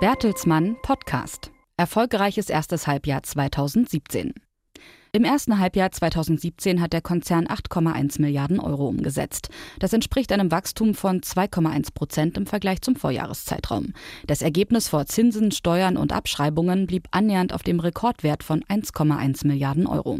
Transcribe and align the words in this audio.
Bertelsmann 0.00 0.78
Podcast. 0.80 1.50
Erfolgreiches 1.76 2.48
erstes 2.48 2.86
Halbjahr 2.86 3.22
2017. 3.22 4.32
Im 5.12 5.24
ersten 5.24 5.58
Halbjahr 5.58 5.92
2017 5.92 6.80
hat 6.80 6.94
der 6.94 7.02
Konzern 7.02 7.46
8,1 7.46 8.18
Milliarden 8.18 8.60
Euro 8.60 8.88
umgesetzt. 8.88 9.50
Das 9.78 9.92
entspricht 9.92 10.32
einem 10.32 10.50
Wachstum 10.50 10.94
von 10.94 11.20
2,1 11.20 11.92
Prozent 11.92 12.38
im 12.38 12.46
Vergleich 12.46 12.80
zum 12.80 12.96
Vorjahreszeitraum. 12.96 13.92
Das 14.26 14.40
Ergebnis 14.40 14.88
vor 14.88 15.04
Zinsen, 15.04 15.50
Steuern 15.50 15.98
und 15.98 16.14
Abschreibungen 16.14 16.86
blieb 16.86 17.06
annähernd 17.10 17.52
auf 17.52 17.62
dem 17.62 17.78
Rekordwert 17.78 18.42
von 18.42 18.62
1,1 18.64 19.46
Milliarden 19.46 19.86
Euro. 19.86 20.18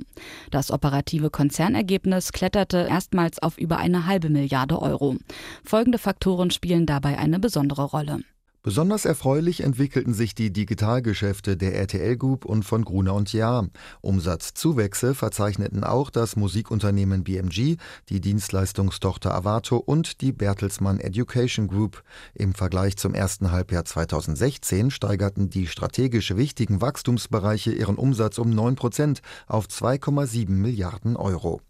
Das 0.51 0.71
operative 0.71 1.31
Konzernergebnis 1.31 2.33
kletterte 2.33 2.87
erstmals 2.87 3.39
auf 3.39 3.57
über 3.57 3.79
eine 3.79 4.05
halbe 4.05 4.29
Milliarde 4.29 4.83
Euro. 4.83 5.17
Folgende 5.65 5.97
Faktoren 5.97 6.51
spielen 6.51 6.85
dabei 6.85 7.17
eine 7.17 7.39
besondere 7.39 7.85
Rolle. 7.85 8.21
Besonders 8.63 9.07
erfreulich 9.07 9.63
entwickelten 9.63 10.13
sich 10.13 10.34
die 10.34 10.53
Digitalgeschäfte 10.53 11.57
der 11.57 11.77
RTL 11.77 12.19
Group 12.19 12.45
und 12.45 12.62
von 12.62 12.84
Gruner 12.84 13.15
und 13.15 13.33
Jahr. 13.33 13.69
Umsatzzuwächse 14.03 15.15
verzeichneten 15.15 15.83
auch 15.83 16.11
das 16.11 16.37
Musikunternehmen 16.37 17.25
BMG, 17.25 17.77
die 18.11 18.20
Dienstleistungstochter 18.20 19.34
Avato 19.34 19.79
und 19.79 20.20
die 20.20 20.33
Bertelsmann 20.33 21.01
Education 21.01 21.69
Group. 21.69 22.03
Im 22.34 22.53
Vergleich 22.53 22.98
zum 22.98 23.15
ersten 23.15 23.51
Halbjahr 23.51 23.87
2016 23.87 24.91
steigerten 24.91 25.48
die 25.48 25.67
strategisch 25.67 26.37
wichtigen 26.37 26.83
Wachstumsbereiche 26.83 27.73
ihren 27.73 27.97
Umsatz 27.97 28.37
um 28.37 28.51
9 28.51 28.75
Prozent 28.75 29.23
auf 29.47 29.69
2,7 29.69 30.51
Milliarden 30.51 31.17
Euro. 31.17 31.62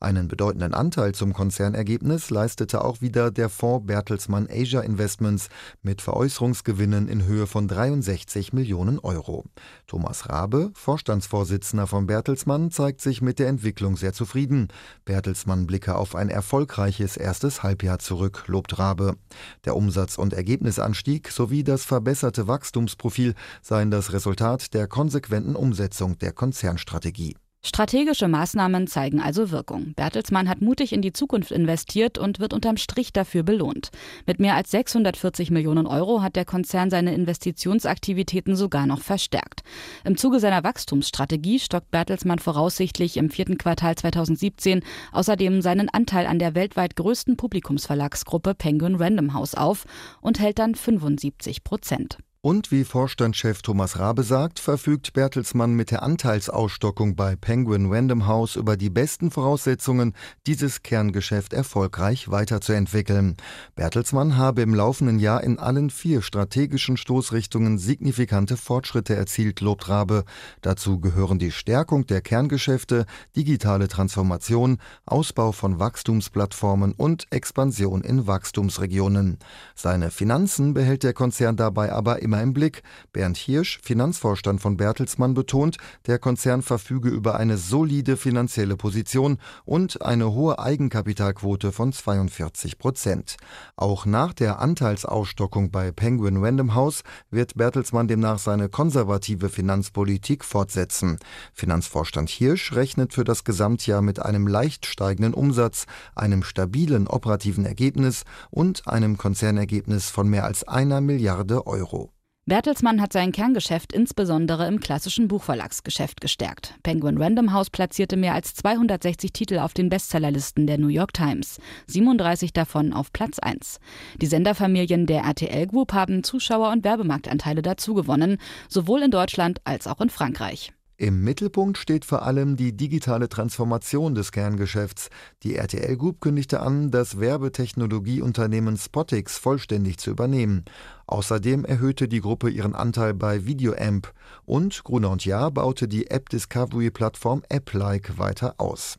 Einen 0.00 0.28
bedeutenden 0.28 0.74
Anteil 0.74 1.14
zum 1.14 1.32
Konzernergebnis 1.32 2.30
leistete 2.30 2.84
auch 2.84 3.00
wieder 3.00 3.30
der 3.30 3.48
Fonds 3.48 3.86
Bertelsmann 3.86 4.46
Asia 4.50 4.80
Investments 4.80 5.48
mit 5.82 6.02
Veräußerungsgewinnen 6.02 7.08
in 7.08 7.24
Höhe 7.24 7.46
von 7.46 7.68
63 7.68 8.52
Millionen 8.52 8.98
Euro. 8.98 9.44
Thomas 9.86 10.28
Rabe, 10.28 10.70
Vorstandsvorsitzender 10.74 11.86
von 11.86 12.06
Bertelsmann, 12.06 12.70
zeigt 12.70 13.00
sich 13.00 13.22
mit 13.22 13.38
der 13.38 13.48
Entwicklung 13.48 13.96
sehr 13.96 14.12
zufrieden. 14.12 14.68
Bertelsmann 15.04 15.66
blicke 15.66 15.96
auf 15.96 16.14
ein 16.14 16.28
erfolgreiches 16.28 17.16
erstes 17.16 17.62
Halbjahr 17.62 17.98
zurück, 17.98 18.44
lobt 18.46 18.78
Rabe. 18.78 19.16
Der 19.64 19.76
Umsatz- 19.76 20.18
und 20.18 20.32
Ergebnisanstieg 20.32 21.30
sowie 21.30 21.64
das 21.64 21.84
verbesserte 21.84 22.48
Wachstumsprofil 22.48 23.34
seien 23.62 23.90
das 23.90 24.12
Resultat 24.12 24.74
der 24.74 24.86
konsequenten 24.86 25.56
Umsetzung 25.56 26.18
der 26.18 26.32
Konzernstrategie. 26.32 27.36
Strategische 27.66 28.28
Maßnahmen 28.28 28.86
zeigen 28.86 29.20
also 29.20 29.50
Wirkung. 29.50 29.92
Bertelsmann 29.96 30.48
hat 30.48 30.60
mutig 30.60 30.92
in 30.92 31.02
die 31.02 31.12
Zukunft 31.12 31.50
investiert 31.50 32.16
und 32.16 32.38
wird 32.38 32.52
unterm 32.52 32.76
Strich 32.76 33.12
dafür 33.12 33.42
belohnt. 33.42 33.90
Mit 34.24 34.38
mehr 34.38 34.54
als 34.54 34.70
640 34.70 35.50
Millionen 35.50 35.88
Euro 35.88 36.22
hat 36.22 36.36
der 36.36 36.44
Konzern 36.44 36.90
seine 36.90 37.12
Investitionsaktivitäten 37.12 38.54
sogar 38.54 38.86
noch 38.86 39.00
verstärkt. 39.00 39.64
Im 40.04 40.16
Zuge 40.16 40.38
seiner 40.38 40.62
Wachstumsstrategie 40.62 41.58
stockt 41.58 41.90
Bertelsmann 41.90 42.38
voraussichtlich 42.38 43.16
im 43.16 43.30
vierten 43.30 43.58
Quartal 43.58 43.96
2017 43.96 44.84
außerdem 45.10 45.60
seinen 45.60 45.88
Anteil 45.88 46.28
an 46.28 46.38
der 46.38 46.54
weltweit 46.54 46.94
größten 46.94 47.36
Publikumsverlagsgruppe 47.36 48.54
Penguin 48.54 48.94
Random 48.94 49.34
House 49.34 49.56
auf 49.56 49.86
und 50.20 50.38
hält 50.38 50.60
dann 50.60 50.76
75 50.76 51.64
Prozent. 51.64 52.18
Und 52.46 52.70
wie 52.70 52.84
Vorstandschef 52.84 53.60
Thomas 53.60 53.98
Rabe 53.98 54.22
sagt, 54.22 54.60
verfügt 54.60 55.14
Bertelsmann 55.14 55.74
mit 55.74 55.90
der 55.90 56.04
Anteilsausstockung 56.04 57.16
bei 57.16 57.34
Penguin 57.34 57.92
Random 57.92 58.28
House 58.28 58.54
über 58.54 58.76
die 58.76 58.88
besten 58.88 59.32
Voraussetzungen, 59.32 60.14
dieses 60.46 60.84
Kerngeschäft 60.84 61.52
erfolgreich 61.52 62.30
weiterzuentwickeln. 62.30 63.36
Bertelsmann 63.74 64.36
habe 64.36 64.62
im 64.62 64.74
laufenden 64.76 65.18
Jahr 65.18 65.42
in 65.42 65.58
allen 65.58 65.90
vier 65.90 66.22
strategischen 66.22 66.96
Stoßrichtungen 66.96 67.78
signifikante 67.78 68.56
Fortschritte 68.56 69.16
erzielt, 69.16 69.60
lobt 69.60 69.88
Rabe. 69.88 70.22
Dazu 70.62 71.00
gehören 71.00 71.40
die 71.40 71.50
Stärkung 71.50 72.06
der 72.06 72.20
Kerngeschäfte, 72.20 73.06
digitale 73.34 73.88
Transformation, 73.88 74.78
Ausbau 75.04 75.50
von 75.50 75.80
Wachstumsplattformen 75.80 76.92
und 76.92 77.26
Expansion 77.30 78.02
in 78.02 78.28
Wachstumsregionen. 78.28 79.38
Seine 79.74 80.12
Finanzen 80.12 80.74
behält 80.74 81.02
der 81.02 81.12
Konzern 81.12 81.56
dabei 81.56 81.90
aber 81.90 82.22
immer 82.22 82.35
im 82.42 82.52
Blick. 82.52 82.82
Bernd 83.12 83.36
Hirsch, 83.36 83.78
Finanzvorstand 83.82 84.60
von 84.60 84.76
Bertelsmann, 84.76 85.34
betont, 85.34 85.76
der 86.06 86.18
Konzern 86.18 86.62
verfüge 86.62 87.08
über 87.08 87.36
eine 87.36 87.56
solide 87.56 88.16
finanzielle 88.16 88.76
Position 88.76 89.38
und 89.64 90.02
eine 90.02 90.32
hohe 90.32 90.58
Eigenkapitalquote 90.58 91.72
von 91.72 91.92
42 91.92 92.78
Prozent. 92.78 93.36
Auch 93.76 94.06
nach 94.06 94.32
der 94.32 94.60
Anteilsausstockung 94.60 95.70
bei 95.70 95.92
Penguin 95.92 96.38
Random 96.38 96.74
House 96.74 97.02
wird 97.30 97.54
Bertelsmann 97.54 98.08
demnach 98.08 98.38
seine 98.38 98.68
konservative 98.68 99.48
Finanzpolitik 99.48 100.44
fortsetzen. 100.44 101.18
Finanzvorstand 101.52 102.30
Hirsch 102.30 102.72
rechnet 102.72 103.12
für 103.12 103.24
das 103.24 103.44
Gesamtjahr 103.44 104.02
mit 104.02 104.20
einem 104.20 104.46
leicht 104.46 104.86
steigenden 104.86 105.34
Umsatz, 105.34 105.86
einem 106.14 106.42
stabilen 106.42 107.06
operativen 107.06 107.64
Ergebnis 107.64 108.24
und 108.50 108.86
einem 108.88 109.16
Konzernergebnis 109.16 110.10
von 110.10 110.28
mehr 110.28 110.44
als 110.44 110.66
einer 110.66 111.00
Milliarde 111.00 111.66
Euro. 111.66 112.12
Bertelsmann 112.48 113.02
hat 113.02 113.12
sein 113.12 113.32
Kerngeschäft 113.32 113.92
insbesondere 113.92 114.68
im 114.68 114.78
klassischen 114.78 115.26
Buchverlagsgeschäft 115.26 116.20
gestärkt. 116.20 116.74
Penguin 116.84 117.20
Random 117.20 117.52
House 117.52 117.70
platzierte 117.70 118.16
mehr 118.16 118.34
als 118.34 118.54
260 118.54 119.32
Titel 119.32 119.58
auf 119.58 119.74
den 119.74 119.88
Bestsellerlisten 119.88 120.68
der 120.68 120.78
New 120.78 120.86
York 120.86 121.12
Times, 121.12 121.58
37 121.88 122.52
davon 122.52 122.92
auf 122.92 123.12
Platz 123.12 123.40
1. 123.40 123.80
Die 124.22 124.26
Senderfamilien 124.26 125.06
der 125.06 125.22
RTL 125.22 125.66
Group 125.66 125.92
haben 125.92 126.22
Zuschauer- 126.22 126.70
und 126.70 126.84
Werbemarktanteile 126.84 127.62
dazugewonnen, 127.62 128.38
sowohl 128.68 129.02
in 129.02 129.10
Deutschland 129.10 129.60
als 129.64 129.88
auch 129.88 130.00
in 130.00 130.10
Frankreich. 130.10 130.72
Im 130.98 131.22
Mittelpunkt 131.22 131.76
steht 131.76 132.06
vor 132.06 132.22
allem 132.22 132.56
die 132.56 132.74
digitale 132.74 133.28
Transformation 133.28 134.14
des 134.14 134.32
Kerngeschäfts. 134.32 135.10
Die 135.42 135.56
RTL 135.56 135.94
Group 135.98 136.22
kündigte 136.22 136.60
an, 136.60 136.90
das 136.90 137.20
Werbetechnologieunternehmen 137.20 138.78
Spotix 138.78 139.36
vollständig 139.36 139.98
zu 139.98 140.08
übernehmen. 140.08 140.64
Außerdem 141.06 141.66
erhöhte 141.66 142.08
die 142.08 142.22
Gruppe 142.22 142.48
ihren 142.48 142.74
Anteil 142.74 143.12
bei 143.12 143.44
VideoAmp 143.44 144.10
und 144.46 144.84
Gruner 144.84 145.10
und 145.10 145.26
Jahr 145.26 145.50
baute 145.50 145.86
die 145.86 146.10
App-Discovery-Plattform 146.10 147.42
AppLike 147.50 148.16
weiter 148.16 148.54
aus. 148.56 148.98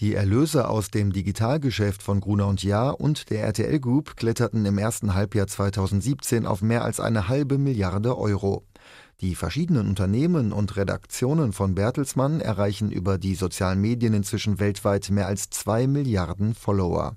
Die 0.00 0.14
Erlöse 0.14 0.68
aus 0.68 0.90
dem 0.90 1.12
Digitalgeschäft 1.12 2.02
von 2.02 2.20
Gruner 2.20 2.48
und 2.48 2.64
Jahr 2.64 3.00
und 3.00 3.28
der 3.28 3.44
RTL 3.44 3.78
Group 3.80 4.16
kletterten 4.16 4.64
im 4.64 4.78
ersten 4.78 5.14
Halbjahr 5.14 5.46
2017 5.46 6.46
auf 6.46 6.62
mehr 6.62 6.84
als 6.84 7.00
eine 7.00 7.28
halbe 7.28 7.58
Milliarde 7.58 8.16
Euro. 8.16 8.64
Die 9.20 9.34
verschiedenen 9.34 9.88
Unternehmen 9.88 10.52
und 10.52 10.76
Redaktionen 10.76 11.52
von 11.52 11.74
Bertelsmann 11.74 12.40
erreichen 12.40 12.90
über 12.90 13.16
die 13.16 13.34
sozialen 13.34 13.80
Medien 13.80 14.12
inzwischen 14.12 14.58
weltweit 14.58 15.10
mehr 15.10 15.26
als 15.26 15.50
zwei 15.50 15.86
Milliarden 15.86 16.54
Follower. 16.54 17.16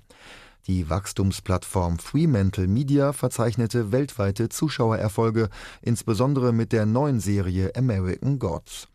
Die 0.68 0.90
Wachstumsplattform 0.90 1.98
Fremantle 1.98 2.68
Media 2.68 3.12
verzeichnete 3.12 3.90
weltweite 3.90 4.48
Zuschauererfolge, 4.48 5.48
insbesondere 5.80 6.52
mit 6.52 6.72
der 6.72 6.84
neuen 6.84 7.20
Serie 7.20 7.72
American 7.74 8.38
Gods. 8.38 8.86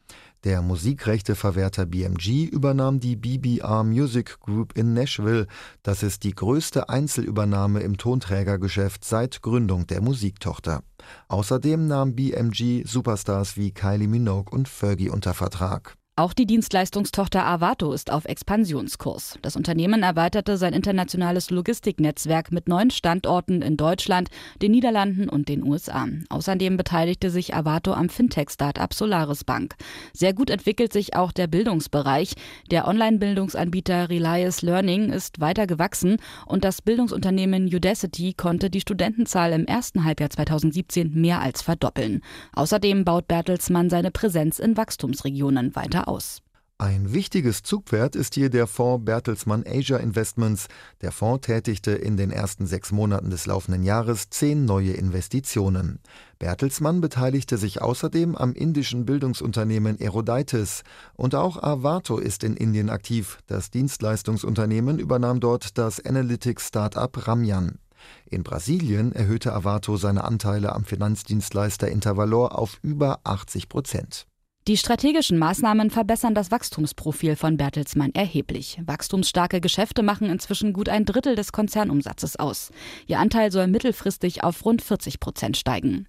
Der 0.44 0.62
Musikrechteverwerter 0.62 1.86
BMG 1.86 2.44
übernahm 2.44 3.00
die 3.00 3.16
BBR 3.16 3.86
Music 3.86 4.42
Group 4.42 4.78
in 4.78 4.94
Nashville. 4.94 5.48
Das 5.84 6.04
ist 6.04 6.24
die 6.24 6.36
größte 6.36 6.90
Einzelübernahme 6.90 7.80
im 7.80 7.96
Tonträgergeschäft 7.98 9.06
seit 9.06 9.42
Gründung 9.42 9.88
der 9.88 10.02
Musiktochter. 10.02 10.84
Außerdem 11.30 11.88
nahm 11.88 12.16
BMG 12.16 12.84
Superstars 12.86 13.56
wie 13.56 13.72
Kylie 13.72 14.10
Minogue 14.10 14.52
und 14.54 14.68
Fergie 14.68 15.10
unter 15.10 15.34
Vertrag. 15.34 15.96
Auch 16.16 16.34
die 16.34 16.46
Dienstleistungstochter 16.46 17.44
Avato 17.44 17.92
ist 17.92 18.12
auf 18.12 18.26
Expansionskurs. 18.26 19.40
Das 19.42 19.56
Unternehmen 19.56 20.04
erweiterte 20.04 20.58
sein 20.58 20.74
internationales 20.74 21.50
Logistiknetzwerk 21.50 22.52
mit 22.52 22.68
neun 22.68 22.92
Standorten 22.92 23.64
in 23.64 23.78
Deutschland, 23.78 24.30
den 24.62 24.74
Niederlanden 24.74 25.28
und 25.28 25.50
den 25.50 25.64
USA. 25.64 26.08
Außerdem 26.30 26.78
beteiligte 26.78 27.32
sich 27.32 27.56
Avato 27.56 27.94
am 27.94 28.10
Fintech-Startup 28.10 28.94
Solaris 28.94 29.44
Bank. 29.44 29.74
Sehr 30.14 30.34
gut 30.36 30.52
entwickelt 30.52 30.94
sich 30.94 31.16
auch 31.16 31.32
der 31.32 31.48
Bildungsbereich. 31.48 32.36
Der 32.70 32.88
Online-Bildungsanbieter 32.88 34.10
Relias 34.10 34.62
Learning 34.62 35.12
ist 35.12 35.40
weiter 35.40 35.66
gewachsen 35.66 36.18
und 36.46 36.64
das 36.64 36.84
Bildungsunternehmen 36.84 37.74
Udacity 37.74 38.34
konnte 38.34 38.70
die 38.70 38.82
Studentenzahl 38.82 39.52
im 39.52 39.66
ersten 39.66 40.04
Halbjahr 40.04 40.30
2017 40.30 41.12
mehr 41.12 41.42
als 41.42 41.64
verdoppeln. 41.64 42.22
Außerdem 42.54 43.04
baut 43.04 43.28
Bertelsmann 43.28 43.90
seine 43.90 44.12
Präsenz 44.12 44.60
in 44.60 44.78
Wachstumsregionen 44.78 45.76
weiter 45.76 46.03
aus. 46.04 46.44
Ein 46.80 47.14
wichtiges 47.14 47.64
Zugpferd 47.64 48.16
ist 48.16 48.34
hier 48.34 48.50
der 48.50 48.68
Fonds 48.68 49.06
Bertelsmann 49.06 49.64
Asia 49.66 49.96
Investments. 49.98 50.68
Der 51.02 51.14
Fonds 51.14 51.46
tätigte 51.46 51.92
in 51.92 52.18
den 52.18 52.30
ersten 52.30 52.66
sechs 52.66 52.92
Monaten 52.92 53.30
des 53.30 53.46
laufenden 53.46 53.84
Jahres 53.84 54.30
zehn 54.30 54.66
neue 54.66 54.92
Investitionen. 54.92 56.00
Bertelsmann 56.40 57.00
beteiligte 57.00 57.58
sich 57.58 57.82
außerdem 57.82 58.36
am 58.36 58.52
indischen 58.54 59.06
Bildungsunternehmen 59.06 59.98
Eruditus. 59.98 60.82
Und 61.16 61.36
auch 61.36 61.62
Avato 61.64 62.18
ist 62.18 62.44
in 62.44 62.58
Indien 62.58 62.90
aktiv. 62.90 63.38
Das 63.46 63.72
Dienstleistungsunternehmen 63.72 65.00
übernahm 65.00 65.40
dort 65.40 65.78
das 65.78 66.04
Analytics-Startup 66.04 67.28
Ramyan. 67.28 67.80
In 68.26 68.44
Brasilien 68.44 69.14
erhöhte 69.14 69.54
Avato 69.54 69.96
seine 69.96 70.26
Anteile 70.26 70.74
am 70.74 70.84
Finanzdienstleister 70.84 71.88
Intervalor 71.88 72.60
auf 72.60 72.80
über 72.82 73.22
80 73.24 73.70
Prozent. 73.70 74.26
Die 74.66 74.78
strategischen 74.78 75.38
Maßnahmen 75.38 75.90
verbessern 75.90 76.34
das 76.34 76.50
Wachstumsprofil 76.50 77.36
von 77.36 77.58
Bertelsmann 77.58 78.12
erheblich. 78.14 78.80
Wachstumsstarke 78.86 79.60
Geschäfte 79.60 80.04
machen 80.04 80.30
inzwischen 80.30 80.72
gut 80.72 80.88
ein 80.88 81.04
Drittel 81.04 81.36
des 81.36 81.52
Konzernumsatzes 81.52 82.38
aus. 82.38 82.72
Ihr 83.06 83.20
Anteil 83.20 83.52
soll 83.52 83.68
mittelfristig 83.68 84.42
auf 84.42 84.64
rund 84.64 84.82
40 84.82 85.20
Prozent 85.20 85.58
steigen. 85.58 86.08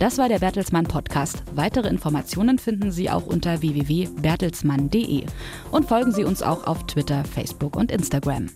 Das 0.00 0.18
war 0.18 0.28
der 0.28 0.40
Bertelsmann 0.40 0.86
Podcast. 0.86 1.44
Weitere 1.54 1.86
Informationen 1.88 2.58
finden 2.58 2.90
Sie 2.90 3.08
auch 3.08 3.26
unter 3.26 3.62
www.bertelsmann.de 3.62 5.26
und 5.70 5.86
folgen 5.86 6.10
Sie 6.10 6.24
uns 6.24 6.42
auch 6.42 6.66
auf 6.66 6.86
Twitter, 6.86 7.22
Facebook 7.24 7.76
und 7.76 7.92
Instagram. 7.92 8.48